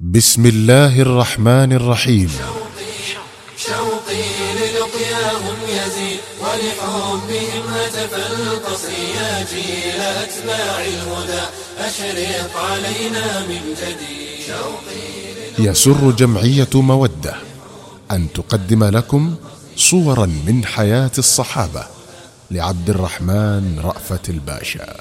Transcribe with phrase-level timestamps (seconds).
[0.00, 2.30] بسم الله الرحمن الرحيم.
[3.56, 4.22] شوقي
[4.56, 11.42] للقياهم يزيد ولحبهم هتف القصر يا جيل أتباع الهدى
[11.78, 17.34] أشرق علينا من جديد شوقي يسر جمعية مودة
[18.10, 19.34] أن تقدم لكم
[19.76, 21.84] صورا من حياة الصحابة
[22.50, 24.96] لعبد الرحمن رأفت الباشا.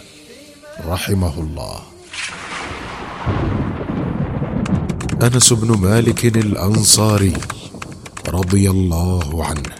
[0.85, 1.79] رحمه الله.
[5.21, 7.33] أنس بن مالك الأنصاري
[8.27, 9.71] رضي الله عنه.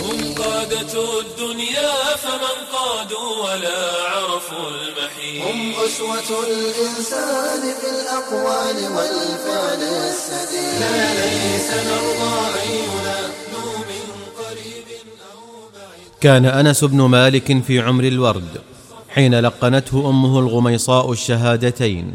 [0.00, 1.92] هم قادة الدنيا
[2.22, 3.80] فمن قادوا ولا
[4.12, 5.46] عرفوا المحيط.
[5.46, 10.80] هم أسوة الإنسان في الأقوال والفعل السديد.
[10.80, 14.04] لا ليس نرضى أن ينادوا من
[14.38, 14.88] قريب
[15.32, 15.40] أو
[15.74, 16.08] بعيد.
[16.20, 18.60] كان أنس بن مالك في عمر الورد
[19.08, 22.14] حين لقنته أمه الغميصاء الشهادتين.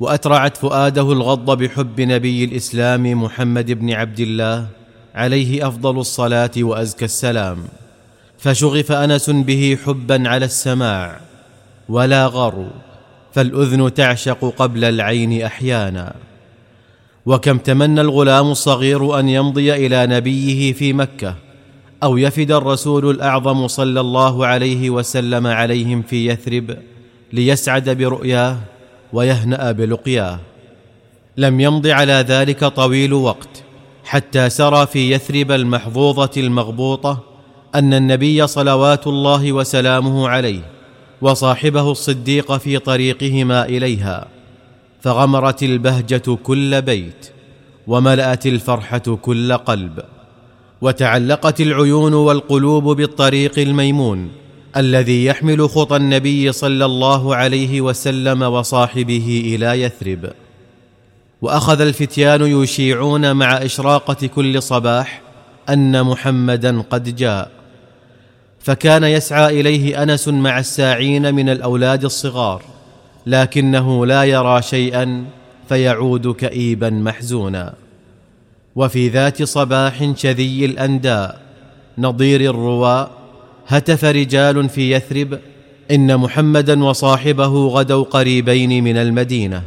[0.00, 4.66] وأترعت فؤاده الغض بحب نبي الإسلام محمد بن عبد الله
[5.14, 7.58] عليه أفضل الصلاة وأزكى السلام.
[8.38, 11.20] فشغف أنس به حبا على السماع
[11.88, 12.70] ولا غر
[13.32, 16.14] فالأذن تعشق قبل العين أحيانا.
[17.26, 21.34] وكم تمنى الغلام الصغير أن يمضي إلى نبيه في مكة
[22.02, 26.76] أو يفد الرسول الأعظم صلى الله عليه وسلم عليهم في يثرب
[27.32, 28.56] ليسعد برؤياه
[29.14, 30.38] ويهنأ بلقياه.
[31.36, 33.62] لم يمض على ذلك طويل وقت
[34.04, 37.18] حتى سرى في يثرب المحظوظة المغبوطة
[37.74, 40.62] أن النبي صلوات الله وسلامه عليه
[41.22, 44.28] وصاحبه الصديق في طريقهما إليها.
[45.00, 47.30] فغمرت البهجة كل بيت
[47.86, 50.02] وملأت الفرحة كل قلب
[50.80, 54.43] وتعلقت العيون والقلوب بالطريق الميمون
[54.76, 60.30] الذي يحمل خطى النبي صلى الله عليه وسلم وصاحبه إلى يثرب.
[61.42, 65.20] وأخذ الفتيان يشيعون مع إشراقة كل صباح
[65.68, 67.50] أن محمدا قد جاء.
[68.60, 72.62] فكان يسعى إليه أنس مع الساعين من الأولاد الصغار
[73.26, 75.24] لكنه لا يرى شيئا
[75.68, 77.74] فيعود كئيبا محزونا.
[78.76, 81.40] وفي ذات صباح شذي الأنداء
[81.98, 83.23] نضير الرواء
[83.66, 85.38] هتف رجال في يثرب
[85.90, 89.62] إن محمدا وصاحبه غدوا قريبين من المدينة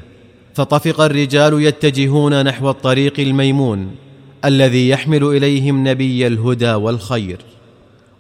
[0.54, 3.92] فطفق الرجال يتجهون نحو الطريق الميمون
[4.46, 7.38] الذي يحمل إليهم نبي الهدى والخير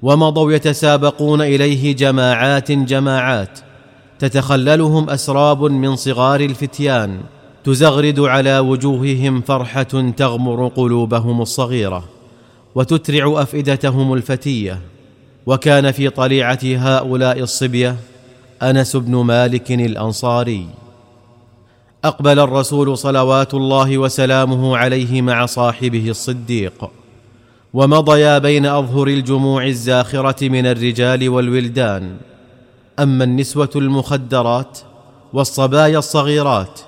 [0.01, 3.59] ومضوا يتسابقون إليه جماعات جماعات
[4.19, 7.19] تتخللهم أسراب من صغار الفتيان
[7.63, 12.03] تزغرد على وجوههم فرحة تغمر قلوبهم الصغيرة
[12.75, 14.79] وتترع أفئدتهم الفتية.
[15.47, 17.95] وكان في طليعة هؤلاء الصبية
[18.61, 20.67] أنس بن مالك الأنصاري.
[22.03, 26.89] أقبل الرسول صلوات الله وسلامه عليه مع صاحبه الصديق
[27.73, 32.17] ومضيا بين أظهر الجموع الزاخرة من الرجال والولدان.
[32.99, 34.79] أما النسوة المخدرات
[35.33, 36.79] والصبايا الصغيرات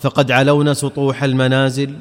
[0.00, 1.94] فقد علون سطوح المنازل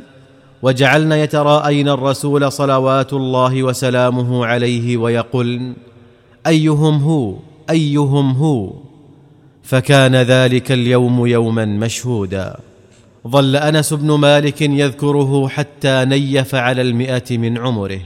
[0.61, 5.75] وجعلن يتراءين الرسول صلوات الله وسلامه عليه ويقولن
[6.47, 7.35] أيهم هو؟
[7.69, 8.73] أيهم هو؟
[9.63, 12.57] فكان ذلك اليوم يوما مشهودا.
[13.27, 18.01] ظل أنس بن مالك يذكره حتى نيف على المئة من عمره.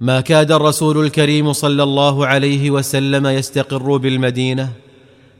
[0.00, 4.68] ما كاد الرسول الكريم صلى الله عليه وسلم يستقر بالمدينة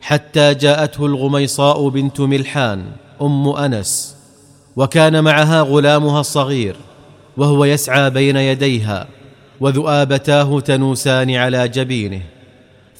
[0.00, 2.84] حتى جاءته الغميصاء بنت ملحان
[3.22, 4.16] أم أنس
[4.76, 6.76] وكان معها غلامها الصغير
[7.36, 9.08] وهو يسعى بين يديها.
[9.60, 12.20] وذؤابتاه تنوسان على جبينه.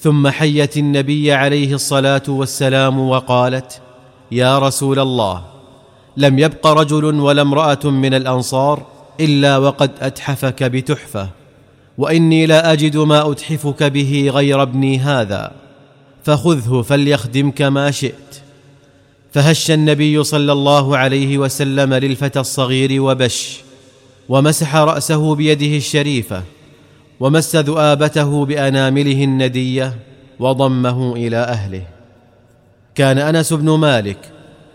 [0.01, 3.81] ثم حيت النبي عليه الصلاة والسلام وقالت
[4.31, 5.43] يا رسول الله
[6.17, 8.85] لم يبق رجل ولا امرأة من الأنصار
[9.19, 11.29] إلا وقد أتحفك بتحفة
[11.97, 15.51] وإني لا أجد ما أتحفك به غير ابني هذا
[16.23, 18.41] فخذه فليخدمك ما شئت.
[19.33, 23.59] فهش النبي صلى الله عليه وسلم للفتى الصغير وبش
[24.31, 26.43] ومسح رأسه بيده الشريفة
[27.19, 29.95] ومس ذؤابته بأنامله الندية
[30.39, 31.83] وضمه إلى أهله.
[32.95, 34.17] كان أنس بن مالك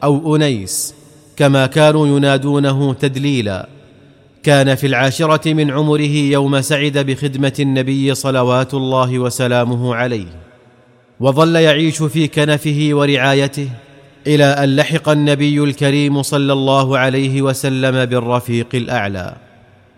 [0.05, 0.95] أو أنيس
[1.37, 3.69] كما كانوا ينادونه تدليلا.
[4.43, 10.41] كان في العاشرة من عمره يوم سعد بخدمة النبي صلوات الله وسلامه عليه.
[11.21, 13.69] وظل يعيش في كنفه ورعايته
[14.27, 19.46] إلى أن لحق النبي الكريم صلى الله عليه وسلم بالرفيق الأعلى.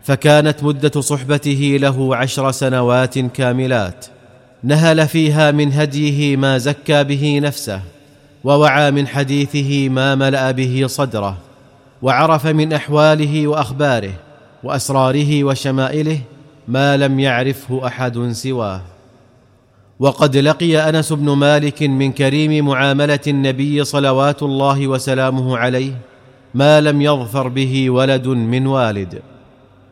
[0.09, 4.07] فكانت مدة صحبته له عشر سنوات كاملات.
[4.63, 7.81] نهل فيها من هديه ما زكى به نفسه
[8.45, 11.37] ووعى من حديثه ما ملأ به صدره
[12.03, 14.13] وعرف من أحواله وأخباره
[14.65, 16.21] وأسراره وشمائله
[16.69, 18.81] ما لم يعرفه أحد سواه.
[20.01, 25.93] وقد لقي أنس بن مالك من كريم معاملة النبي صلوات الله وسلامه عليه
[26.55, 29.23] ما لم يظفر به ولد من والد.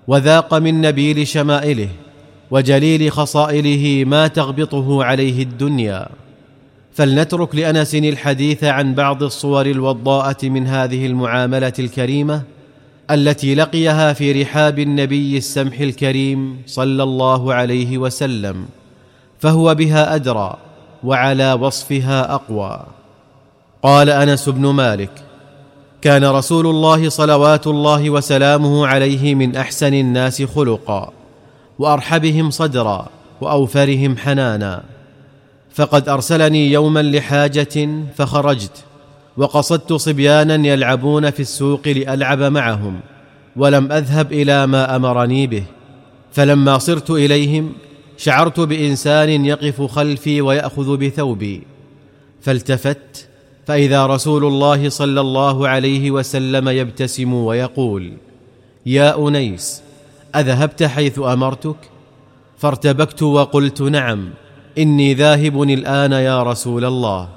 [0.08, 1.88] وذاق من نبيل شمائله
[2.50, 6.08] وجليل خصائله ما تغبطه عليه الدنيا.
[6.94, 12.42] فلنترك لأنس الحديث عن بعض الصور الوضاءة من هذه المعاملة الكريمة
[13.10, 18.66] التي لقيها في رحاب النبي السمح الكريم صلى الله عليه وسلم
[19.38, 20.56] فهو بها أدرى
[21.04, 22.86] وعلى وصفها أقوى.
[23.82, 25.25] قال أنس بن مالك
[26.06, 31.12] كان رسول الله صلوات الله وسلامه عليه من أحسن الناس خلقا
[31.78, 33.08] وأرحبهم صدرا
[33.40, 34.82] وأوفرهم حنانا.
[35.74, 38.84] فقد أرسلني يوما لحاجة فخرجت
[39.36, 43.00] وقصدت صبيانا يلعبون في السوق لألعب معهم
[43.56, 45.64] ولم أذهب إلى ما أمرني به.
[46.32, 47.72] فلما صرت إليهم
[48.16, 51.62] شعرت بإنسان يقف خلفي ويأخذ بثوبي
[52.42, 53.28] فالتفت
[53.66, 58.12] فإذا رسول الله صلى الله عليه وسلم يبتسم ويقول
[58.86, 59.82] يا أنيس
[60.36, 61.76] أذهبت حيث أمرتك؟
[62.58, 64.30] فارتبكت وقلت نعم
[64.78, 67.28] إني ذاهب الآن يا رسول الله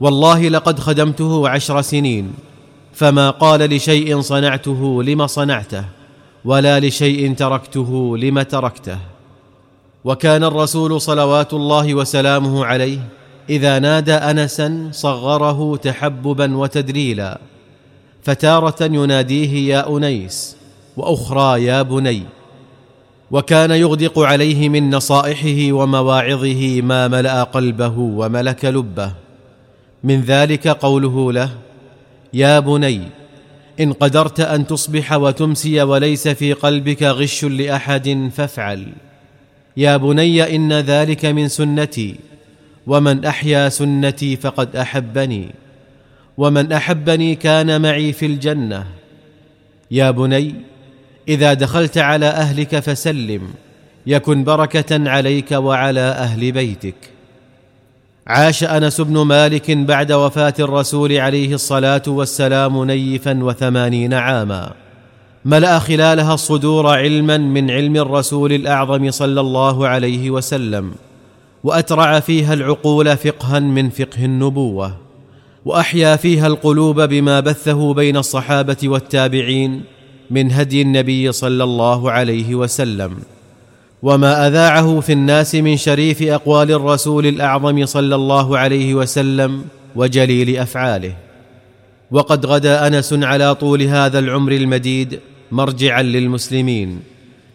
[0.00, 2.34] والله لقد خدمته عشر سنين
[2.92, 5.84] فما قال لشيء صنعته لم صنعته
[6.44, 8.98] ولا لشيء تركته لم تركته.
[10.04, 12.98] وكان الرسول صلوات الله وسلامه عليه
[13.52, 17.40] إذا نادى انسا صغره تحببا وتدليلا
[18.22, 20.56] فتارة يناديه يا أنيس
[20.96, 22.22] وأخرى يا بني
[23.30, 29.12] وكان يغدق عليه من نصائحه ومواعظه ما ملأ قلبه وملك لبه.
[30.04, 31.50] من ذلك قوله له
[32.34, 33.00] يا بني
[33.80, 38.92] إن قدرت أن تصبح وتمسي وليس في قلبك غش لأحد فافعل.
[39.76, 42.31] يا بني إن ذلك من سنتي.
[42.86, 45.54] ومن أحيا سنتي فقد أحبني
[46.38, 48.86] ومن أحبني كان معي في الجنة.
[49.90, 50.54] يا بني
[51.28, 53.40] إذا دخلت على أهلك فسلم
[54.06, 56.94] يكن بركة عليك وعلى أهل بيتك.
[58.26, 64.72] عاش أنس بن مالك بعد وفاة الرسول عليه الصلاة والسلام نيفا وثمانين عاما.
[65.44, 70.94] ملأ خلالها الصدور علما من علم الرسول الأعظم صلى الله عليه وسلم.
[71.64, 74.96] وأترع فيها العقول فقها من فقه النبوة
[75.64, 79.82] وأحيا فيها القلوب بما بثه بين الصحابة والتابعين
[80.30, 83.16] من هدي النبي صلى الله عليه وسلم.
[84.02, 89.64] وما أذاعه في الناس من شريف أقوال الرسول الأعظم صلى الله عليه وسلم
[89.96, 91.14] وجليل أفعاله.
[92.10, 95.20] وقد غدا أنس على طول هذا العمر المديد
[95.52, 97.00] مرجعا للمسلمين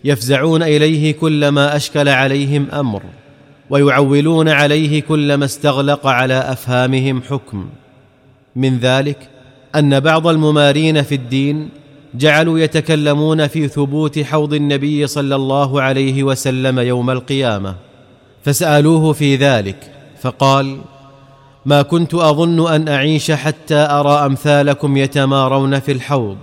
[0.04, 3.02] يفزعون إليه كلما أشكل عليهم أمر.
[3.70, 7.70] ويعولون عليه كلما استغلق على أفهامهم حكم.
[8.56, 9.30] من ذلك
[9.76, 11.70] أن بعض الممارين في الدين
[12.16, 17.76] جعلوا يتكلمون في ثبوت حوض النبي صلى الله عليه وسلم يوم القيامة
[18.44, 19.92] فسألوه في ذلك
[20.22, 20.78] فقال
[21.66, 26.38] ما كنت أظن أن أعيش حتى أرى أمثالكم يتمارون في الحوض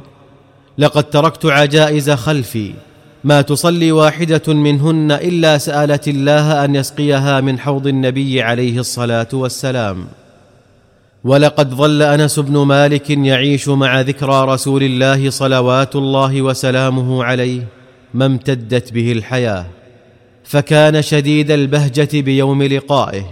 [0.79, 2.75] لقد تركت عجائز خلفي
[3.24, 10.06] ما تصلي واحدة منهن إلا سألت الله أن يسقيها من حوض النبي عليه الصلاة والسلام.
[11.24, 17.62] ولقد ظل أنس بن مالك يعيش مع ذكرى رسول الله صلوات الله وسلامه عليه
[18.14, 19.66] ما امتدت به الحياة.
[20.44, 23.24] فكان شديد البهجة بيوم لقائه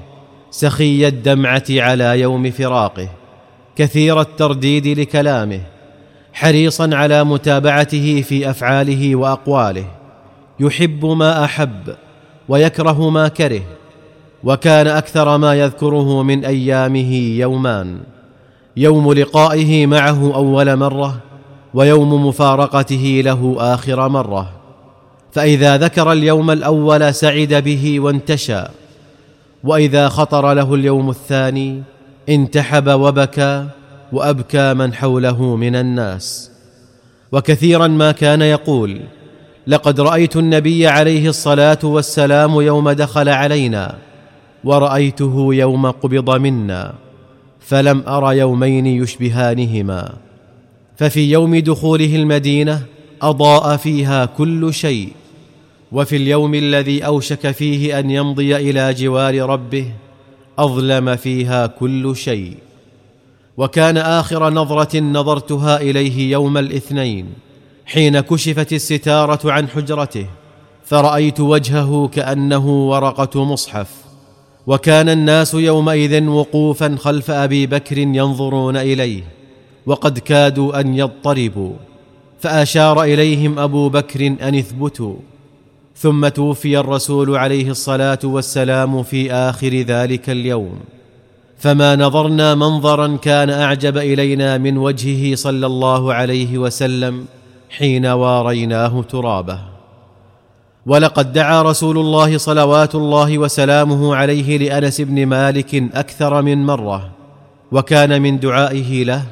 [0.50, 3.08] سخي الدمعة على يوم فراقه
[3.76, 5.60] كثير الترديد لكلامه.
[6.32, 9.84] حريصا على متابعته في أفعاله وأقواله.
[10.60, 11.94] يحب ما أحب
[12.48, 13.62] ويكره ما كره
[14.44, 18.00] وكان أكثر ما يذكره من أيامه يومان.
[18.76, 21.16] يوم لقائه معه أول مرة
[21.74, 24.52] ويوم مفارقته له آخر مرة.
[25.32, 28.62] فإذا ذكر اليوم الأول سعد به وانتشى
[29.64, 31.82] وإذا خطر له اليوم الثاني
[32.28, 33.66] انتحب وبكى
[34.12, 36.50] وأبكى من حوله من الناس.
[37.32, 39.00] وكثيرا ما كان يقول
[39.66, 43.98] لقد رأيت النبي عليه الصلاة والسلام يوم دخل علينا
[44.64, 46.94] ورأيته يوم قبض منا
[47.60, 50.14] فلم أر يومين يشبهانهما.
[50.96, 52.82] ففي يوم دخوله المدينة
[53.22, 55.12] أضاء فيها كل شيء
[55.92, 59.86] وفي اليوم الذي أوشك فيه أن يمضي إلى جوار ربه
[60.58, 62.54] أظلم فيها كل شيء.
[63.56, 67.26] وكان آخر نظرة نظرتها إليه يوم الاثنين
[67.86, 70.26] حين كشفت الستارة عن حجرته
[70.84, 73.90] فرأيت وجهه كأنه ورقة مصحف.
[74.66, 79.22] وكان الناس يومئذ وقوفا خلف أبي بكر ينظرون إليه
[79.86, 81.72] وقد كادوا أن يضطربوا.
[82.40, 85.16] فأشار إليهم أبو بكر أن اثبتوا.
[85.96, 90.80] ثم توفي الرسول عليه الصلاة والسلام في آخر ذلك اليوم.
[91.62, 97.24] فما نظرنا منظرا كان أعجب إلينا من وجهه صلى الله عليه وسلم
[97.70, 99.58] حين واريناه ترابه.
[100.86, 107.10] ولقد دعا رسول الله صلوات الله وسلامه عليه لأنس بن مالك أكثر من مرة
[107.72, 109.22] وكان من دعائه له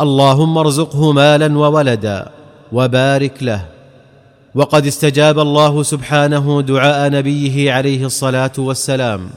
[0.00, 2.28] اللهم ارزقه مالا وولدا
[2.72, 3.66] وبارك له.
[4.54, 9.30] وقد استجاب الله سبحانه دعاء نبيه عليه الصلاة والسلام.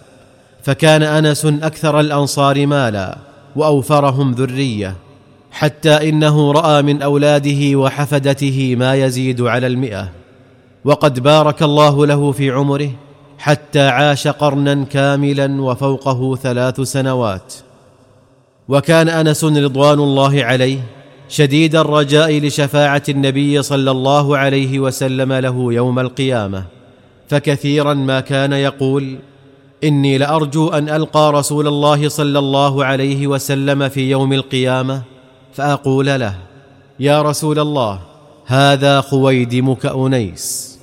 [0.63, 3.17] فكان أنس أكثر الأنصار مالا
[3.55, 4.95] وأوفرهم ذرية
[5.51, 10.09] حتى إنه رأى من أولاده وحفدته ما يزيد على المئة.
[10.85, 12.91] وقد بارك الله له في عمره
[13.37, 17.53] حتى عاش قرنا كاملا وفوقه ثلاث سنوات.
[18.67, 20.79] وكان أنس رضوان الله عليه
[21.29, 26.63] شديد الرجاء لشفاعة النبي صلى الله عليه وسلم له يوم القيامة
[27.27, 29.17] فكثيرا ما كان يقول
[29.83, 35.01] إني لأرجو أن ألقى رسول الله صلى الله عليه وسلم في يوم القيامة
[35.53, 36.36] فأقول له
[37.00, 38.00] يا رسول الله
[38.45, 40.79] هذا خويدمك انيس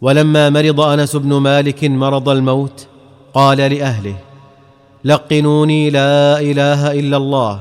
[0.00, 2.86] ولما مرض أنس بن مالك مرض الموت
[3.34, 4.16] قال لأهله
[5.04, 7.60] لقنوني لا إله إلا الله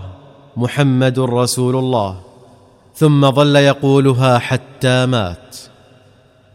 [0.57, 2.15] محمد رسول الله.
[2.95, 5.57] ثم ظل يقولها حتى مات.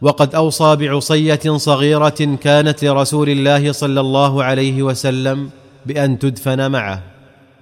[0.01, 5.49] وقد أوصى بعصية صغيرة كانت لرسول الله صلى الله عليه وسلم
[5.85, 7.01] بأن تدفن معه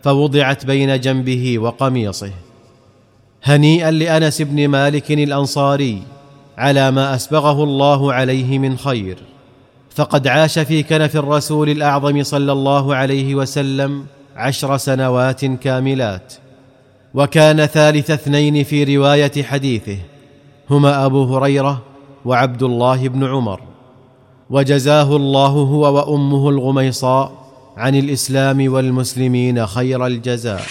[0.03, 2.31] فوضعت بين جنبه وقميصه.
[3.43, 6.03] هنيئا لأنس بن مالك الأنصاري
[6.57, 9.17] على ما أسبغه الله عليه من خير.
[9.95, 16.33] فقد عاش في كنف الرسول الأعظم صلى الله عليه وسلم عشر سنوات كاملات.
[17.13, 19.97] وكان ثالث اثنين في رواية حديثه
[20.69, 21.81] هما أبو هريرة
[22.25, 23.59] وعبد الله بن عمر
[24.49, 27.31] وجزاه الله هو وأمه الغميصاء
[27.77, 30.63] عن الإسلام والمسلمين خير الجزاء.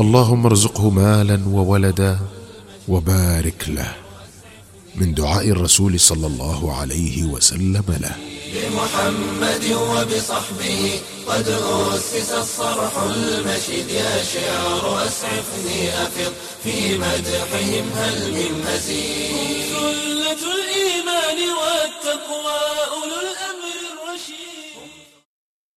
[0.00, 2.18] اللهم ارزقه مالا وولدا
[2.88, 3.92] وبارك له
[4.96, 8.14] من دعاء الرسول صلى الله عليه وسلم له.
[8.54, 13.90] بمحمد وبصحبه قد أسس الصرح المشيد.
[13.90, 16.32] يا شعر أسعفني أفض
[16.64, 22.60] في مدحهم هل من مزيد؟ سلة الإيمان والتقوى
[22.92, 24.59] أولو الأمر الرشيد.